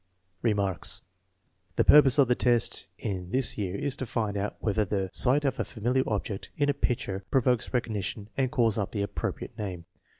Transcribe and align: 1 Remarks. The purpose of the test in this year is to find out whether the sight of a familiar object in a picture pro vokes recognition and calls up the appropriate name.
1 0.41 0.49
Remarks. 0.49 1.03
The 1.75 1.83
purpose 1.83 2.17
of 2.17 2.27
the 2.27 2.33
test 2.33 2.87
in 2.97 3.29
this 3.29 3.55
year 3.55 3.75
is 3.75 3.95
to 3.97 4.07
find 4.07 4.35
out 4.35 4.55
whether 4.59 4.83
the 4.83 5.11
sight 5.13 5.45
of 5.45 5.59
a 5.59 5.63
familiar 5.63 6.03
object 6.07 6.49
in 6.57 6.69
a 6.69 6.73
picture 6.73 7.23
pro 7.29 7.41
vokes 7.41 7.71
recognition 7.71 8.27
and 8.35 8.49
calls 8.51 8.79
up 8.79 8.93
the 8.93 9.03
appropriate 9.03 9.55
name. 9.59 9.85